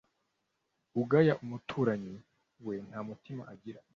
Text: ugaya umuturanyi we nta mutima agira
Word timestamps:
ugaya 1.01 1.33
umuturanyi 1.43 2.15
we 2.65 2.75
nta 2.87 2.99
mutima 3.09 3.43
agira 3.53 3.79